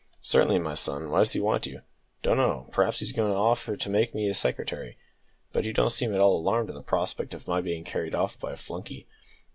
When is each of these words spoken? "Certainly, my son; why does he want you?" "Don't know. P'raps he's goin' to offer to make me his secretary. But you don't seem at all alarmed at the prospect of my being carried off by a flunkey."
"Certainly, 0.23 0.57
my 0.57 0.73
son; 0.73 1.11
why 1.11 1.19
does 1.19 1.33
he 1.33 1.39
want 1.39 1.67
you?" 1.67 1.83
"Don't 2.23 2.37
know. 2.37 2.65
P'raps 2.71 3.01
he's 3.01 3.11
goin' 3.11 3.29
to 3.29 3.35
offer 3.37 3.77
to 3.77 3.87
make 3.91 4.15
me 4.15 4.25
his 4.25 4.39
secretary. 4.39 4.97
But 5.53 5.63
you 5.63 5.73
don't 5.73 5.91
seem 5.91 6.11
at 6.11 6.19
all 6.19 6.39
alarmed 6.39 6.69
at 6.69 6.75
the 6.75 6.81
prospect 6.81 7.35
of 7.35 7.47
my 7.47 7.61
being 7.61 7.83
carried 7.83 8.15
off 8.15 8.39
by 8.39 8.51
a 8.53 8.57
flunkey." 8.57 9.05